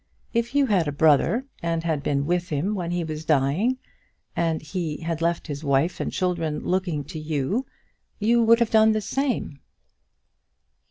[0.33, 3.77] If you had a brother, and had been with him when he was dying,
[4.35, 7.67] and he had left his wife and children looking to you,
[8.17, 9.59] you would have done the same."